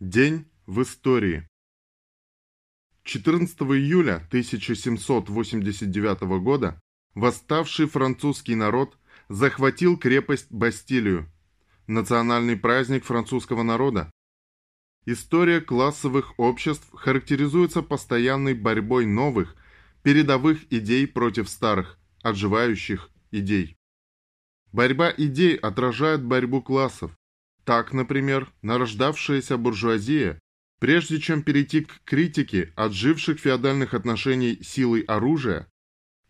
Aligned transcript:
День 0.00 0.46
в 0.64 0.82
истории. 0.82 1.48
14 3.02 3.58
июля 3.62 4.18
1789 4.28 6.20
года 6.40 6.80
восставший 7.14 7.88
французский 7.88 8.54
народ 8.54 8.96
захватил 9.28 9.98
крепость 9.98 10.52
Бастилию, 10.52 11.28
национальный 11.88 12.56
праздник 12.56 13.04
французского 13.04 13.64
народа. 13.64 14.12
История 15.04 15.60
классовых 15.60 16.38
обществ 16.38 16.88
характеризуется 16.92 17.82
постоянной 17.82 18.54
борьбой 18.54 19.04
новых, 19.04 19.56
передовых 20.04 20.72
идей 20.72 21.08
против 21.08 21.48
старых, 21.48 21.98
отживающих 22.22 23.10
идей. 23.32 23.76
Борьба 24.70 25.12
идей 25.16 25.56
отражает 25.56 26.22
борьбу 26.22 26.62
классов. 26.62 27.18
Так, 27.68 27.92
например, 27.92 28.50
нарождавшаяся 28.62 29.58
буржуазия, 29.58 30.40
прежде 30.80 31.20
чем 31.20 31.42
перейти 31.42 31.82
к 31.82 32.00
критике 32.04 32.72
отживших 32.76 33.38
феодальных 33.38 33.92
отношений 33.92 34.58
силой 34.62 35.02
оружия, 35.02 35.68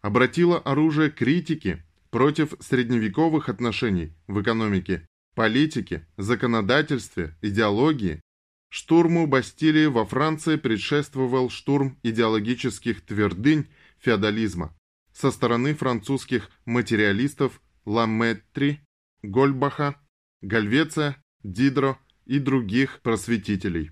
обратила 0.00 0.58
оружие 0.58 1.12
критики 1.12 1.80
против 2.10 2.54
средневековых 2.58 3.48
отношений 3.48 4.16
в 4.26 4.42
экономике, 4.42 5.06
политике, 5.36 6.08
законодательстве, 6.16 7.36
идеологии. 7.40 8.20
Штурму 8.68 9.28
Бастилии 9.28 9.86
во 9.86 10.04
Франции 10.06 10.56
предшествовал 10.56 11.50
штурм 11.50 12.00
идеологических 12.02 13.00
твердынь 13.02 13.68
феодализма 14.00 14.76
со 15.12 15.30
стороны 15.30 15.76
французских 15.76 16.50
материалистов 16.64 17.62
Ламетри, 17.84 18.80
Гольбаха, 19.22 19.94
Гальвеция 20.42 21.22
Дидро 21.52 21.98
и 22.26 22.38
других 22.38 23.00
просветителей. 23.00 23.90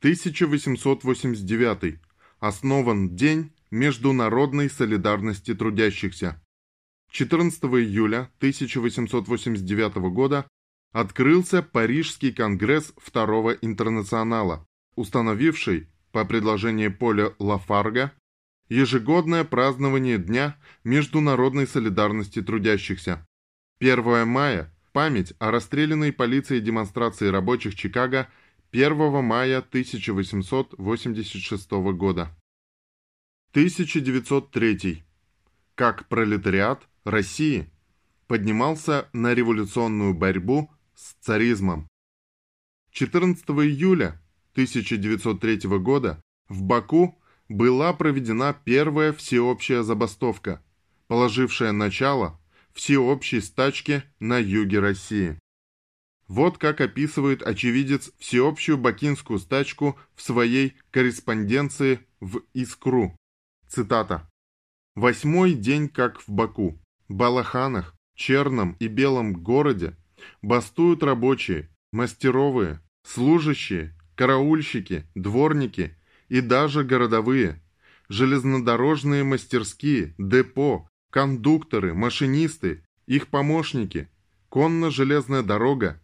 1889. 0.00 2.00
Основан 2.40 3.14
День 3.14 3.52
международной 3.70 4.68
солидарности 4.68 5.54
трудящихся. 5.54 6.42
14 7.12 7.62
июля 7.62 8.32
1889 8.38 9.96
года 10.12 10.48
открылся 10.92 11.62
Парижский 11.62 12.32
конгресс 12.32 12.92
Второго 12.96 13.52
интернационала, 13.52 14.66
установивший, 14.96 15.88
по 16.10 16.24
предложению 16.24 16.96
Поля 16.96 17.34
Лафарга, 17.38 18.12
ежегодное 18.68 19.44
празднование 19.44 20.18
Дня 20.18 20.58
международной 20.82 21.68
солидарности 21.68 22.42
трудящихся. 22.42 23.24
1 23.78 24.26
мая 24.26 24.75
память 24.96 25.34
о 25.38 25.50
расстрелянной 25.50 26.10
полицией 26.10 26.62
демонстрации 26.62 27.28
рабочих 27.28 27.74
Чикаго 27.74 28.30
1 28.72 29.22
мая 29.22 29.58
1886 29.58 31.70
года. 31.92 32.34
1903. 33.50 35.04
Как 35.74 36.08
пролетариат 36.08 36.88
России 37.04 37.70
поднимался 38.26 39.10
на 39.12 39.34
революционную 39.34 40.14
борьбу 40.14 40.70
с 40.94 41.12
царизмом. 41.20 41.86
14 42.92 43.44
июля 43.50 44.18
1903 44.52 45.78
года 45.78 46.22
в 46.48 46.62
Баку 46.62 47.20
была 47.50 47.92
проведена 47.92 48.56
первая 48.64 49.12
всеобщая 49.12 49.82
забастовка, 49.82 50.64
положившая 51.06 51.72
начало 51.72 52.40
всеобщей 52.76 53.40
стачке 53.40 54.04
на 54.20 54.38
юге 54.38 54.80
России. 54.80 55.38
Вот 56.28 56.58
как 56.58 56.80
описывает 56.80 57.42
очевидец 57.42 58.12
всеобщую 58.18 58.76
бакинскую 58.76 59.38
стачку 59.38 59.98
в 60.14 60.22
своей 60.22 60.74
корреспонденции 60.90 62.00
в 62.20 62.42
Искру. 62.52 63.16
Цитата. 63.66 64.28
«Восьмой 64.94 65.54
день 65.54 65.88
как 65.88 66.20
в 66.20 66.28
Баку, 66.28 66.78
Балаханах, 67.08 67.94
Черном 68.14 68.76
и 68.78 68.88
Белом 68.88 69.32
городе 69.32 69.96
бастуют 70.42 71.02
рабочие, 71.02 71.70
мастеровые, 71.92 72.80
служащие, 73.04 73.94
караульщики, 74.16 75.06
дворники 75.14 75.96
и 76.28 76.40
даже 76.40 76.84
городовые, 76.84 77.62
железнодорожные 78.08 79.24
мастерские, 79.24 80.14
депо, 80.18 80.88
кондукторы, 81.16 81.94
машинисты, 81.94 82.84
их 83.06 83.28
помощники, 83.28 84.10
конно-железная 84.50 85.42
дорога 85.42 85.98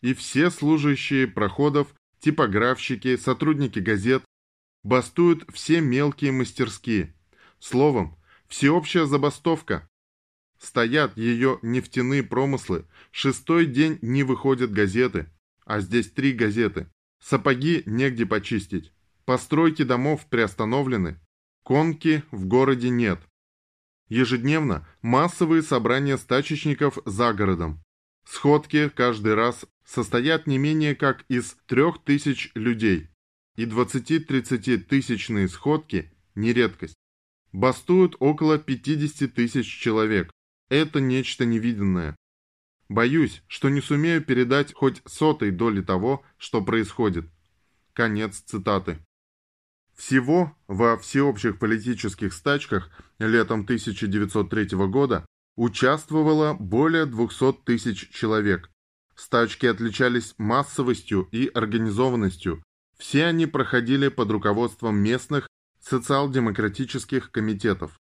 и 0.00 0.14
все 0.14 0.48
служащие 0.48 1.26
проходов, 1.26 1.92
типографщики, 2.20 3.16
сотрудники 3.16 3.80
газет, 3.80 4.22
бастуют 4.84 5.44
все 5.52 5.80
мелкие 5.80 6.30
мастерские. 6.30 7.16
Словом, 7.58 8.16
всеобщая 8.46 9.06
забастовка. 9.06 9.88
Стоят 10.60 11.16
ее 11.16 11.58
нефтяные 11.62 12.22
промыслы, 12.22 12.84
шестой 13.10 13.66
день 13.66 13.98
не 14.02 14.22
выходят 14.22 14.70
газеты, 14.70 15.28
а 15.64 15.80
здесь 15.80 16.12
три 16.12 16.32
газеты. 16.32 16.86
Сапоги 17.20 17.82
негде 17.86 18.24
почистить. 18.24 18.92
Постройки 19.24 19.82
домов 19.82 20.26
приостановлены. 20.30 21.18
Конки 21.64 22.22
в 22.30 22.46
городе 22.46 22.90
нет. 22.90 23.18
Ежедневно 24.14 24.86
массовые 25.02 25.60
собрания 25.60 26.16
стачечников 26.16 26.98
за 27.04 27.32
городом. 27.32 27.82
Сходки 28.24 28.88
каждый 28.88 29.34
раз 29.34 29.66
состоят 29.84 30.46
не 30.46 30.56
менее 30.56 30.94
как 30.94 31.24
из 31.28 31.56
трех 31.66 32.00
тысяч 32.04 32.52
людей, 32.54 33.08
и 33.56 33.64
20-30 33.64 34.76
тысячные 34.84 35.48
сходки– 35.48 36.12
не 36.36 36.52
редкость. 36.52 36.94
Бастуют 37.50 38.14
около 38.20 38.56
50 38.56 39.34
тысяч 39.34 39.66
человек. 39.66 40.30
Это 40.68 41.00
нечто 41.00 41.44
невиданное. 41.44 42.14
Боюсь, 42.88 43.42
что 43.48 43.68
не 43.68 43.80
сумею 43.80 44.24
передать 44.24 44.74
хоть 44.74 45.02
сотой 45.06 45.50
доли 45.50 45.82
того, 45.82 46.22
что 46.38 46.62
происходит. 46.62 47.24
Конец 47.94 48.44
цитаты. 48.46 49.04
Всего 49.96 50.56
во 50.66 50.98
всеобщих 50.98 51.58
политических 51.58 52.32
стачках 52.32 52.90
летом 53.18 53.60
1903 53.60 54.76
года 54.88 55.24
участвовало 55.56 56.54
более 56.54 57.06
200 57.06 57.64
тысяч 57.64 58.10
человек. 58.10 58.70
Стачки 59.14 59.66
отличались 59.66 60.34
массовостью 60.36 61.28
и 61.30 61.46
организованностью. 61.46 62.62
Все 62.98 63.26
они 63.26 63.46
проходили 63.46 64.08
под 64.08 64.30
руководством 64.32 64.96
местных 64.96 65.46
социал-демократических 65.80 67.30
комитетов. 67.30 67.96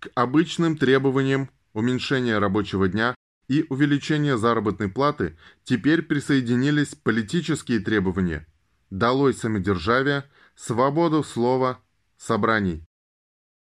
К 0.00 0.10
обычным 0.14 0.76
требованиям 0.76 1.50
уменьшения 1.72 2.38
рабочего 2.38 2.88
дня 2.88 3.14
и 3.46 3.64
увеличения 3.68 4.36
заработной 4.36 4.88
платы 4.88 5.38
теперь 5.62 6.02
присоединились 6.02 6.96
политические 6.96 7.78
требования. 7.78 8.46
Долой 8.90 9.34
самодержавие– 9.34 10.24
свободу 10.58 11.22
слова, 11.22 11.80
собраний. 12.16 12.84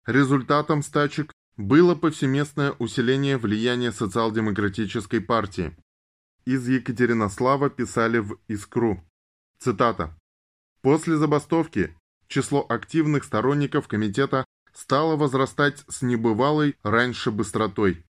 Результатом 0.05 0.81
стачек 0.81 1.33
было 1.57 1.95
повсеместное 1.95 2.71
усиление 2.79 3.37
влияния 3.37 3.91
социал-демократической 3.91 5.19
партии. 5.19 5.75
Из 6.45 6.65
Екатеринослава 6.65 7.69
писали 7.69 8.19
в 8.19 8.39
«Искру». 8.47 9.03
Цитата. 9.59 10.17
«После 10.81 11.17
забастовки 11.17 11.93
число 12.27 12.65
активных 12.69 13.25
сторонников 13.25 13.89
комитета 13.89 14.45
стало 14.73 15.17
возрастать 15.17 15.83
с 15.89 16.01
небывалой 16.01 16.77
раньше 16.83 17.31
быстротой. 17.31 18.05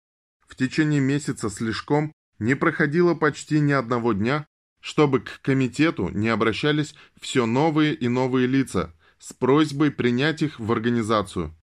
В 0.47 0.55
течение 0.55 0.99
месяца 0.99 1.51
слишком 1.51 2.11
не 2.39 2.55
проходило 2.55 3.13
почти 3.13 3.59
ни 3.59 3.71
одного 3.71 4.13
дня, 4.13 4.47
чтобы 4.83 5.21
к 5.21 5.39
комитету 5.41 6.09
не 6.09 6.27
обращались 6.27 6.93
все 7.19 7.45
новые 7.45 7.95
и 7.95 8.09
новые 8.09 8.47
лица 8.47 8.93
с 9.17 9.31
просьбой 9.31 9.91
принять 9.91 10.41
их 10.41 10.59
в 10.59 10.69
организацию. 10.73 11.55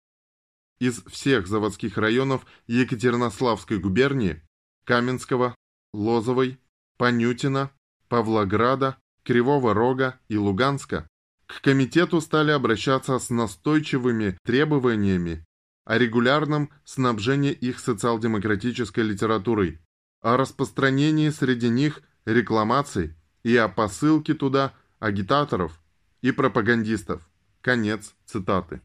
Из 0.80 1.04
всех 1.04 1.45
заводских 1.45 1.98
районов 1.98 2.45
Екатеринославской 2.68 3.77
губернии 3.77 4.42
Каменского, 4.86 5.54
Лозовой, 5.94 6.62
Панютина, 6.98 7.71
Павлограда, 8.07 8.98
Кривого 9.24 9.74
Рога 9.74 10.18
и 10.30 10.38
Луганска 10.38 11.06
к 11.45 11.62
комитету 11.62 12.22
стали 12.22 12.51
обращаться 12.51 13.19
с 13.19 13.30
настойчивыми 13.30 14.38
требованиями 14.45 15.44
о 15.83 15.98
регулярном 15.98 16.69
снабжении 16.86 17.51
их 17.51 17.80
социал-демократической 17.80 19.01
литературой, 19.01 19.81
о 20.22 20.38
распространении 20.38 21.30
среди 21.31 21.68
них 21.68 22.01
рекламаций 22.29 23.15
и 23.43 23.55
о 23.55 23.67
посылке 23.67 24.33
туда 24.33 24.73
агитаторов 24.99 25.79
и 26.21 26.31
пропагандистов. 26.31 27.27
Конец 27.61 28.15
цитаты. 28.25 28.81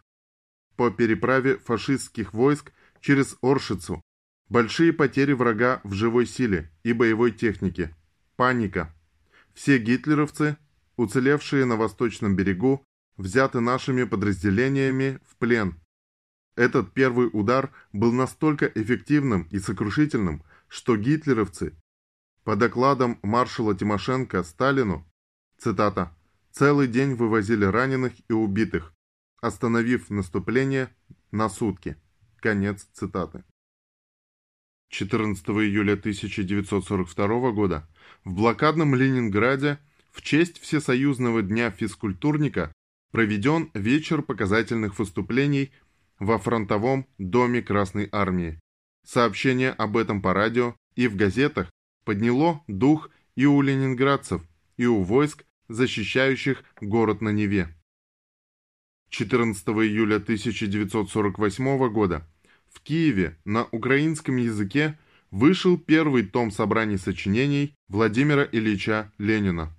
По 0.78 0.90
переправе 0.90 1.58
фашистских 1.58 2.34
войск 2.34 2.72
через 3.07 3.38
Оршицу. 3.42 4.01
Большие 4.50 4.92
потери 4.92 5.31
врага 5.31 5.80
в 5.86 5.94
живой 5.94 6.25
силе 6.25 6.69
и 6.83 6.92
боевой 6.92 7.31
технике. 7.31 7.95
Паника. 8.36 8.94
Все 9.54 9.77
гитлеровцы, 9.77 10.57
уцелевшие 10.98 11.63
на 11.63 11.77
восточном 11.77 12.36
берегу, 12.36 12.83
взяты 13.15 13.62
нашими 13.62 14.04
подразделениями 14.04 15.21
в 15.25 15.38
плен. 15.38 15.80
Этот 16.57 16.94
первый 16.94 17.30
удар 17.31 17.71
был 17.94 18.12
настолько 18.12 18.65
эффективным 18.65 19.44
и 19.51 19.60
сокрушительным, 19.60 20.44
что 20.68 20.98
гитлеровцы 20.98 21.74
по 22.44 22.57
докладам 22.57 23.19
маршала 23.24 23.74
Тимошенко 23.74 24.44
Сталину, 24.44 25.10
цитата, 25.57 26.13
«целый 26.51 26.89
день 26.89 27.15
вывозили 27.15 27.63
раненых 27.63 28.12
и 28.27 28.33
убитых, 28.33 28.94
остановив 29.39 30.10
наступление 30.10 30.94
на 31.31 31.48
сутки». 31.48 31.95
Конец 32.39 32.88
цитаты. 32.94 33.44
14 34.89 35.48
июля 35.50 35.94
1942 35.94 37.51
года 37.51 37.88
в 38.24 38.34
блокадном 38.34 38.95
Ленинграде 38.95 39.80
в 40.12 40.22
честь 40.22 40.60
Всесоюзного 40.60 41.42
дня 41.42 41.72
физкультурника 41.72 42.72
проведен 43.12 43.69
вечер 43.74 44.22
показательных 44.22 44.98
выступлений 45.00 45.72
во 46.19 46.38
фронтовом 46.38 47.07
доме 47.18 47.62
Красной 47.62 48.10
Армии. 48.12 48.60
Сообщение 49.06 49.72
об 49.72 49.98
этом 49.98 50.22
по 50.22 50.34
радио 50.34 50.75
и 50.95 51.07
в 51.07 51.16
газетах 51.16 51.72
подняло 52.06 52.63
дух 52.68 53.10
и 53.36 53.45
у 53.45 53.62
ленинградцев, 53.62 54.42
и 54.78 54.86
у 54.86 55.04
войск, 55.04 55.45
защищающих 55.69 56.63
город 56.81 57.22
на 57.22 57.30
Неве. 57.30 57.76
14 59.09 59.68
июля 59.69 60.18
1948 60.18 61.89
года 61.89 62.27
в 62.69 62.81
Киеве 62.81 63.38
на 63.45 63.63
украинском 63.65 64.36
языке 64.36 65.00
вышел 65.31 65.77
первый 65.77 66.24
том 66.24 66.51
собраний 66.51 66.98
сочинений 66.98 67.74
Владимира 67.88 68.44
Ильича 68.44 69.12
Ленина. 69.18 69.74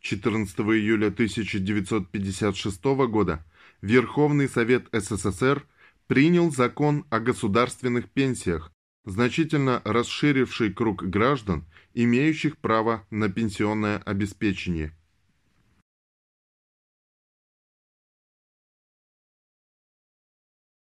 14 0.00 0.56
июля 0.60 1.08
1956 1.08 2.84
года 2.84 3.44
Верховный 3.82 4.48
Совет 4.48 4.86
СССР 4.92 5.66
принял 6.06 6.50
закон 6.52 7.04
о 7.10 7.18
государственных 7.18 8.08
пенсиях, 8.10 8.70
значительно 9.04 9.82
расширивший 9.84 10.72
круг 10.72 11.02
граждан, 11.02 11.64
имеющих 11.92 12.58
право 12.58 13.04
на 13.10 13.28
пенсионное 13.28 13.98
обеспечение– 13.98 14.96